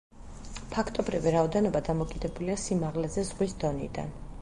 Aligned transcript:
ფაქტობრივი 0.75 1.35
რაოდენობა 1.35 1.83
დამოკიდებულია 1.91 2.59
სიმაღლეზე 2.65 3.29
ზღვის 3.33 3.59
დონიდან. 3.67 4.15